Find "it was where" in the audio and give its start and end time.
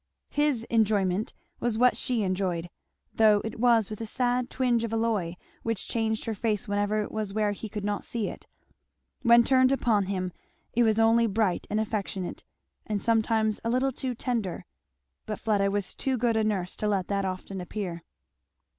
7.03-7.51